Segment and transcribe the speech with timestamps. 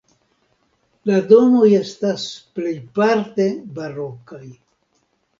[1.09, 2.23] La domoj estas
[2.59, 3.45] plejparte
[3.77, 4.41] barokaj.